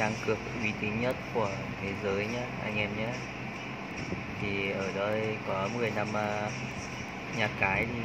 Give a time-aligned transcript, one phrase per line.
[0.00, 1.48] trang cược uy tín nhất của
[1.82, 3.08] thế giới nhé anh em nhé
[4.40, 6.50] thì ở đây có 10 năm à,
[7.36, 8.00] nhà cái thì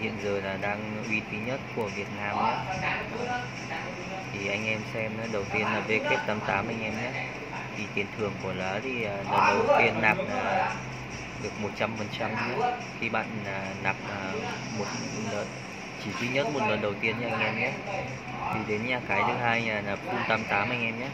[0.00, 2.56] hiện giờ là đang uy tín nhất của Việt Nam nhé
[4.32, 7.24] thì anh em xem nữa đầu tiên là VK88 anh em nhé
[7.76, 10.76] thì tiền thưởng của nó thì à, lần đầu tiên nạp là
[11.42, 13.96] được 100% nhé khi bạn à, nạp
[14.78, 14.86] một
[15.32, 15.46] lần
[15.98, 17.72] chỉ duy nhất một lần đầu tiên nha anh em nhé.
[18.50, 21.10] Thì đến nhà cái thứ hai nhà là full 88 anh em nhé.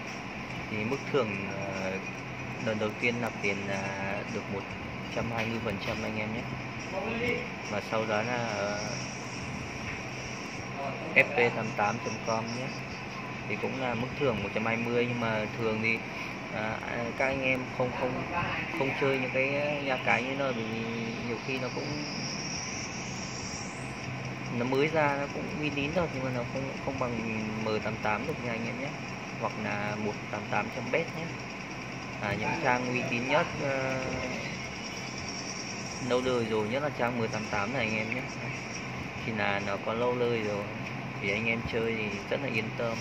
[0.71, 1.99] Thì mức thưởng ờ,
[2.67, 6.45] lần đầu tiên nạp tiền là được 120 phần trăm anh em nhé.
[7.69, 8.97] Và sau đó là ờ,
[11.15, 12.69] fp88.com nhé.
[13.49, 15.99] Thì cũng là mức thưởng 120 nhưng mà thường thì
[16.51, 16.79] à,
[17.17, 18.27] các anh em không không
[18.71, 19.49] không chơi những cái
[19.85, 20.65] nhà cái như nơi vì
[21.27, 21.85] nhiều khi nó cũng
[24.59, 27.13] nó mới ra nó cũng uy tín rồi nhưng mà nó không không bằng
[27.65, 28.89] M88 được nha anh em nhé.
[29.41, 31.25] Hoặc là 188 bet nhé.
[32.21, 33.71] À, những trang uy tín nhất uh,
[36.09, 38.23] lâu đời rồi nhất là trang 1088 này anh em nhé.
[39.27, 40.65] Thì là nó có lâu đời rồi.
[41.23, 42.97] Thì anh em chơi thì rất là yên tâm.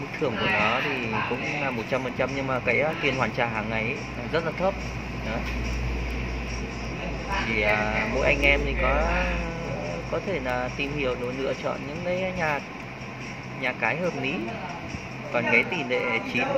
[0.00, 3.46] Mức thưởng của nó thì cũng là 100% nhưng mà cái ờ, tiền hoàn trả
[3.46, 3.96] hàng ngày ấy,
[4.32, 4.74] rất là thấp.
[5.26, 5.38] Đó.
[7.46, 9.06] thì à, mỗi anh em thì có
[10.10, 12.60] có thể là tìm hiểu rồi lựa chọn những cái nhà
[13.60, 14.52] nhà cái hợp lý.
[15.30, 16.48] Còn cái tỷ lệ 9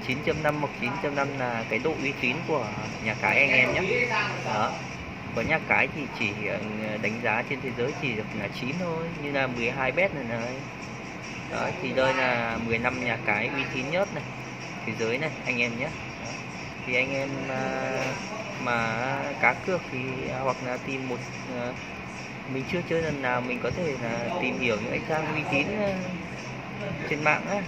[0.00, 3.82] 9.5 hoặc 9.5 là cái độ uy tín của nhà cái anh em nhé.
[4.44, 4.72] Đó.
[5.34, 8.78] Có nhà cái thì chỉ ờ, đánh giá trên thế giới chỉ được là 9
[8.78, 10.64] thôi như là 12 bet này này.
[11.48, 14.24] Đó, thì đây là 15 nhà cái uy tín nhất này
[14.80, 15.90] thế giới này anh em nhé.
[16.18, 16.32] Đó.
[16.82, 18.16] thì anh em mà,
[18.58, 21.74] mà cá cược thì à, hoặc là tìm một ờ,
[22.50, 25.44] mình chưa chơi lần nào, mình có thể là tìm hiểu những cái trang uy
[25.50, 27.64] tín ờ, trên mạng á.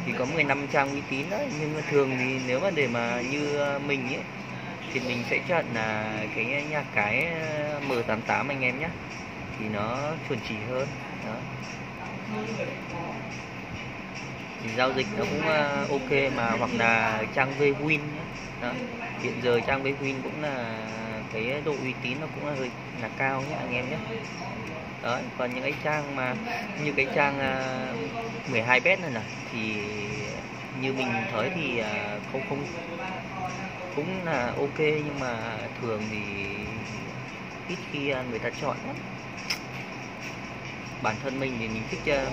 [0.00, 3.22] Thì có 15 trang uy tín đấy nhưng mà thường thì nếu mà để mà
[3.22, 4.24] như ờ, mình ấy,
[4.88, 8.90] thì mình sẽ chọn là cái nhà cái ờ, M88 anh em nhé
[9.52, 11.44] thì nó chuẩn chỉ hơn, đó.
[14.58, 15.46] Thì giao dịch nó cũng
[15.88, 18.26] ok mà, hoặc là trang vwin nhé
[18.58, 18.76] đó.
[19.22, 20.48] hiện giờ trang vwin cũng là
[21.32, 22.70] cái độ uy tín nó cũng là hơi
[23.02, 23.96] là cao nhé anh em nhé
[25.02, 26.34] đó còn những cái trang mà
[26.84, 27.86] như cái trang à,
[28.44, 29.74] uh, 12 bet này này thì
[30.80, 32.66] như mình thấy thì uh, không không
[33.96, 35.36] cũng là ok nhưng mà
[35.80, 36.18] thường thì
[37.68, 38.96] ít khi à, người ta chọn lắm
[41.02, 42.32] bản thân mình thì mình thích uh,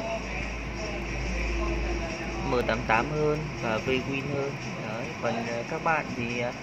[2.51, 4.51] M88 hơn và V-Win hơn
[4.87, 5.05] Đấy.
[5.21, 6.53] còn uh, các bạn thì uh,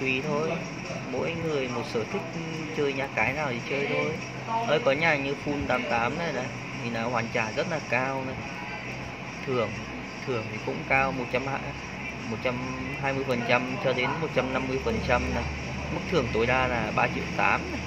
[0.00, 0.50] tùy thôi.
[1.12, 2.22] Mỗi người một sở thích
[2.76, 4.12] chơi nhà cái nào thì chơi thôi.
[4.68, 6.46] Ơi có nhà như full 88 này này
[6.82, 8.36] thì là hoàn trả rất là cao này.
[9.46, 9.70] Thưởng
[10.26, 11.46] thưởng thì cũng cao 100
[12.30, 15.44] 120 phần trăm cho đến 150 phần trăm này.
[15.94, 17.80] Mức thưởng tối đa là 3 triệu 8 này.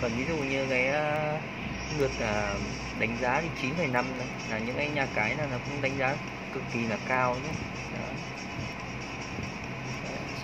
[0.00, 1.38] còn ví dụ như cái à,
[1.98, 2.54] lượt à,
[2.98, 6.16] đánh giá thì 9,5 này là những cái nhà cái là nó cũng đánh giá
[6.52, 7.50] cực kỳ là cao nhé.
[7.92, 8.14] Đó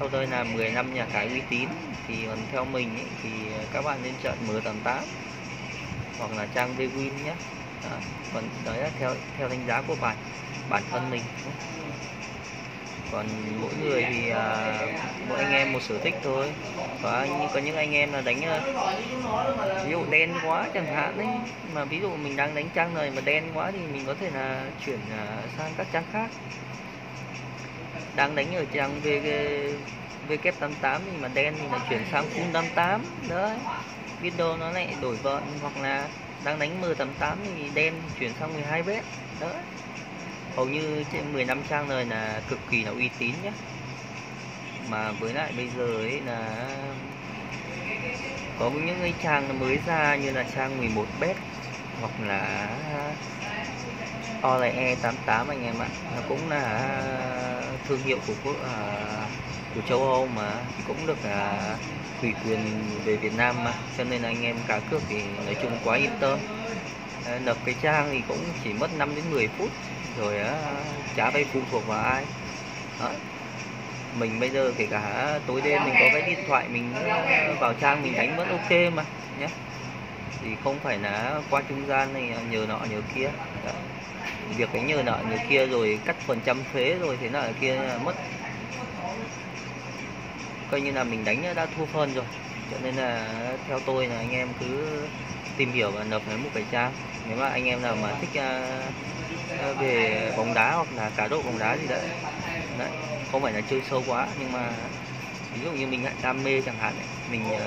[0.00, 1.68] sau đây là 10 năm nhà cái uy tín
[2.08, 3.30] thì còn theo mình ấy, thì
[3.72, 5.00] các bạn nên chọn M88
[6.18, 7.34] hoặc là trang Vwin nhé.
[7.84, 7.96] Đó.
[8.34, 10.16] còn đấy là theo theo đánh giá của bản
[10.70, 11.22] bản thân mình
[13.12, 13.26] còn
[13.60, 14.78] mỗi người thì à,
[15.28, 16.52] mỗi anh em một sở thích thôi.
[17.02, 18.60] Có có những anh em là đánh à,
[19.84, 21.26] ví dụ đen quá chẳng hạn đấy
[21.74, 24.30] mà ví dụ mình đang đánh trang này mà đen quá thì mình có thể
[24.30, 26.30] là chuyển à, sang các trang khác
[28.20, 29.06] đang đánh ở trang v
[30.28, 33.56] VK88 thì mà đen thì lại chuyển sang full 88 đấy
[34.22, 36.08] biết đâu nó lại đổi vận hoặc là
[36.44, 39.04] đang đánh M88 thì đen chuyển sang 12 bet
[39.40, 39.52] đấy,
[40.56, 43.52] hầu như trên 15 trang này là cực kỳ là uy tín nhé
[44.90, 46.68] mà với lại bây giờ ấy là
[48.58, 51.36] có những cái trang mới ra như là trang 11 bet,
[52.00, 52.68] hoặc là
[54.40, 55.90] OLE 88 anh em ạ.
[56.08, 59.30] Nó cũng là à, thương hiệu của quốc à,
[59.70, 61.78] của châu Âu mà cũng được à,
[62.20, 62.60] ủy quyền
[63.04, 63.78] về Việt Nam mà.
[63.92, 66.40] Cho nên là anh em cá cược thì nói chung quá yên tâm.
[67.22, 69.72] À, nộp cái trang thì cũng chỉ mất 5 đến 10 phút
[70.14, 70.84] rồi á
[71.14, 72.28] trả vay phụ thuộc vào ai.
[72.98, 73.14] Đó.
[74.12, 77.74] mình bây giờ kể cả tối đêm mình có cái điện thoại mình à, vào
[77.74, 79.50] trang mình đánh vẫn ok mà nhé
[80.40, 83.32] thì không phải là qua trung gian này à, nhờ nọ nhờ kia.
[83.62, 83.72] Đó
[84.56, 87.80] việc cái nhờ nợ người kia rồi cắt phần trăm thuế rồi thế nợ kia
[88.04, 88.14] mất.
[90.70, 92.24] Coi như là mình đánh đã thua phân rồi.
[92.70, 93.28] Cho nên là
[93.68, 94.98] theo tôi là anh em cứ
[95.56, 96.92] tìm hiểu và nộp lấy một cái trang.
[97.28, 98.42] Nếu mà anh em nào mà thích
[99.70, 102.00] uh, về bóng đá hoặc là cá độ bóng đá gì đấy.
[102.78, 102.88] Đấy
[103.32, 104.70] không phải là chơi sâu quá nhưng mà
[105.54, 106.94] ví dụ như mình đam mê chẳng hạn
[107.30, 107.60] mình uh,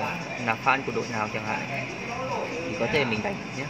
[0.46, 1.60] là fan của đội nào chẳng hạn
[2.68, 3.64] thì có thể mình đánh nhé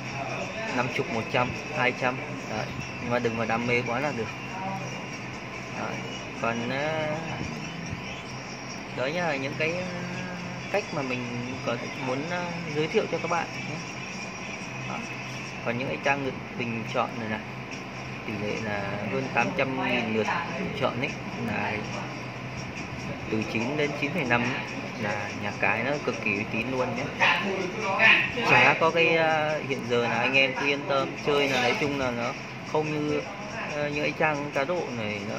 [0.77, 2.17] 50 100 200
[2.51, 2.67] Đấy.
[3.03, 4.29] nhưng mà đừng mà đam mê quá là được
[5.79, 5.95] đấy.
[6.43, 7.19] còn uh,
[8.97, 9.87] đó là những cái ờ,
[10.73, 11.21] cách mà mình
[11.67, 11.77] có
[12.07, 12.45] muốn ờ,
[12.77, 13.77] giới thiệu cho các bạn nhé
[15.65, 17.41] còn những cái trang lượt bình chọn này này
[18.27, 18.81] tỷ lệ là
[19.13, 20.27] hơn 800 nghìn lượt
[20.81, 21.11] chọn ấy
[21.47, 21.73] là
[23.35, 24.41] từ 9 đến 9,5
[25.03, 27.05] là nhà cái nó cực kỳ uy tín luôn nhé.
[28.51, 31.75] Chả có cái uh, hiện giờ là anh em cứ yên tâm chơi là nói
[31.81, 32.33] chung là nó
[32.73, 35.35] không như uh, những cái trang cá độ này nó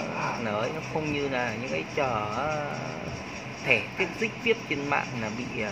[0.52, 2.78] nó, nó không như là những cái trò uh,
[3.66, 5.70] thẻ tiếp dích tiếp trên mạng là bị uh,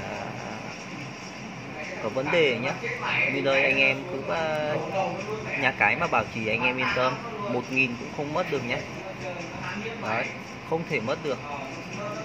[2.03, 2.71] có vấn đề nhé.
[3.33, 4.29] Như đây anh em cứ uh,
[5.59, 7.13] nhà cái mà bảo trì anh em yên tâm
[7.53, 8.77] một nghìn cũng không mất được nhé.
[10.01, 10.25] Đấy
[10.69, 11.37] không thể mất được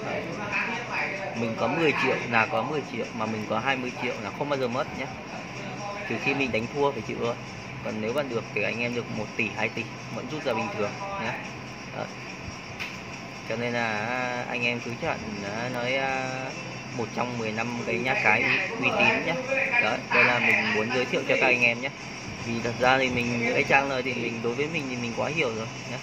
[0.07, 0.23] đấy.
[1.41, 4.49] mình có 10 triệu, là có 10 triệu, mà mình có 20 triệu là không
[4.49, 5.07] bao giờ mất nhé.
[6.09, 7.35] Trừ khi mình đánh thua phải chịu thôi.
[7.85, 9.83] Còn nếu bạn được thì anh em được 1 tỷ 2 tỷ,
[10.15, 10.91] vẫn rút ra bình thường
[11.23, 11.33] nhé.
[11.97, 12.07] Đấy.
[13.49, 15.17] cho nên là à, anh em cứ chọn
[15.57, 16.29] à, nói à,
[16.97, 18.43] một trong 10 năm cái nhát cái
[18.81, 19.35] uy tín nhé.
[19.83, 21.91] Đấy đây là mình muốn giới thiệu cho các anh em nhé.
[22.47, 25.13] Vì thật ra thì mình cái trang này thì mình, đối với mình thì mình
[25.17, 25.99] quá hiểu rồi nhé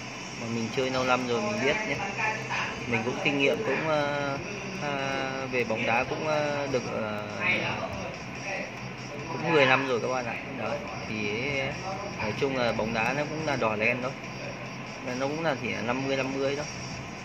[0.54, 1.96] mình chơi lâu năm rồi mình biết nhé.
[2.86, 4.40] Mình cũng kinh nghiệm cũng uh,
[4.78, 7.48] uh, về bóng đá cũng uh, được uh,
[9.32, 10.34] cũng 10 năm rồi các bạn ạ.
[10.58, 10.78] Đấy
[11.08, 11.30] thì
[12.22, 14.12] nói chung là bóng đá nó cũng là đỏ đen thôi
[15.20, 16.62] nó cũng là chỉ 50 50 đó.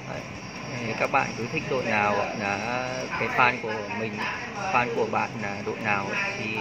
[0.09, 0.21] Đấy.
[0.99, 2.87] Các bạn cứ thích đội nào là
[3.19, 4.11] cái fan của mình
[4.73, 6.07] fan của bạn là đội nào
[6.39, 6.55] thì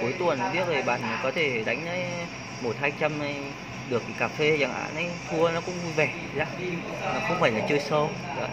[0.00, 1.86] cuối tuần biết rồi bạn có thể đánh
[2.62, 3.12] một hai trăm
[3.90, 6.46] được cà phê chẳng hạn ấy thua nó cũng vui vẻ ra
[7.14, 8.36] nó không phải là chơi sâu Đấy.
[8.40, 8.48] Dạ.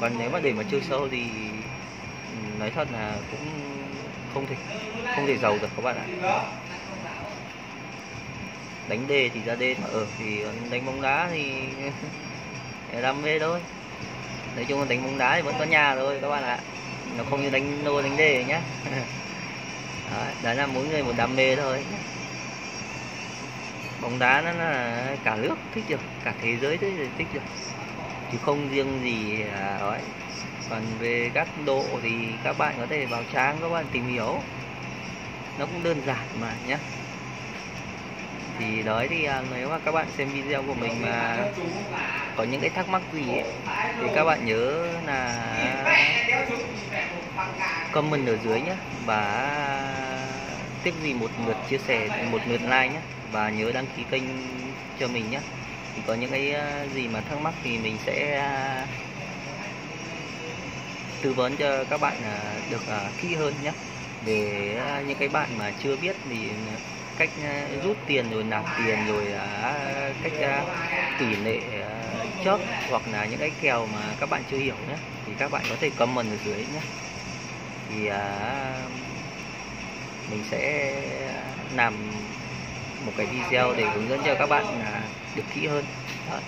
[0.00, 1.24] còn nếu mà để mà chơi sâu thì
[2.58, 3.48] nói thật là cũng
[4.34, 4.56] không thể
[5.16, 6.44] không thể giàu được các bạn ạ dạ.
[8.88, 11.52] đánh đề thì ra đề mà ở thì đánh bóng đá thì
[13.02, 13.60] đam mê thôi.
[14.56, 16.58] Nói chung là đánh bóng đá thì vẫn có nhà thôi các bạn ạ.
[17.18, 18.60] Nó không như đánh nô đánh đề nhá.
[20.10, 21.84] Đó, đó là mỗi người một đam mê thôi
[24.02, 27.40] bóng đá nó là cả nước thích được cả thế giới thích thích được
[28.32, 30.00] chứ không riêng gì à, ấy.
[30.70, 32.10] Còn về các độ thì
[32.44, 34.40] các bạn có thể vào trang các bạn tìm hiểu.
[35.58, 36.78] Nó cũng đơn giản mà nhé
[38.58, 41.48] thì đấy thì à, nếu mà các bạn xem video của mình mà
[42.36, 43.44] có những cái thắc mắc gì ấy,
[44.00, 45.88] thì các bạn nhớ là
[47.90, 48.76] comment ở dưới nhé
[49.06, 49.18] và
[50.82, 53.00] tiếc gì một lượt chia sẻ một lượt like nhé
[53.32, 54.24] và nhớ đăng ký kênh
[54.94, 55.42] cho mình nhé.
[55.94, 58.86] Thì có những cái ờ, gì mà thắc mắc thì mình sẽ ờ,
[61.20, 62.84] tư vấn cho các bạn ờ, được
[63.18, 63.72] kỹ hơn nhé.
[64.20, 66.56] Để những cái bạn mà chưa biết thì
[67.16, 67.30] cách
[67.82, 69.32] rút tiền rồi nạp tiền rồi
[70.20, 70.34] cách
[71.16, 71.82] tỷ lệ
[72.40, 75.66] chớp hoặc là những cái kèo mà các bạn chưa hiểu nhé, thì các bạn
[75.68, 76.82] có thể comment ở dưới nhé.
[77.88, 78.08] Thì
[80.26, 80.58] mình sẽ
[81.70, 81.94] làm
[83.06, 85.02] một cái video để hướng dẫn cho các bạn là
[85.36, 85.84] được kỹ hơn.
[86.30, 86.38] Đó.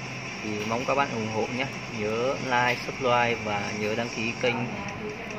[0.42, 1.66] thì mong các bạn ủng hộ nhé.
[1.99, 4.56] Nhớ like, subscribe và nhớ đăng ký kênh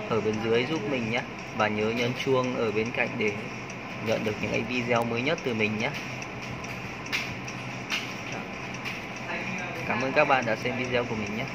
[0.10, 1.22] ở bên dưới giúp mình nhé.
[1.58, 3.32] Và nhớ nhấn chuông ở bên cạnh để
[4.08, 5.90] nhận được những cái video mới nhất từ mình nhé.
[9.88, 11.46] Cảm ơn các bạn đã xem video của mình nhé.